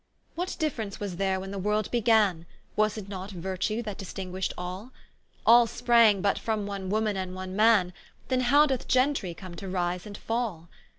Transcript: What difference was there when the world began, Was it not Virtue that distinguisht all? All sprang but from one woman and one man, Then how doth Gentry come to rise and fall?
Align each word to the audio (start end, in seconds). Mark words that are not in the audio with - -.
What 0.33 0.55
difference 0.57 0.99
was 0.99 1.17
there 1.17 1.39
when 1.39 1.51
the 1.51 1.59
world 1.59 1.91
began, 1.91 2.47
Was 2.75 2.97
it 2.97 3.07
not 3.07 3.29
Virtue 3.29 3.83
that 3.83 3.99
distinguisht 3.99 4.51
all? 4.57 4.91
All 5.45 5.67
sprang 5.67 6.23
but 6.23 6.39
from 6.39 6.65
one 6.65 6.89
woman 6.89 7.15
and 7.15 7.35
one 7.35 7.55
man, 7.55 7.93
Then 8.27 8.41
how 8.41 8.65
doth 8.65 8.87
Gentry 8.87 9.35
come 9.35 9.53
to 9.57 9.69
rise 9.69 10.07
and 10.07 10.17
fall? 10.17 10.69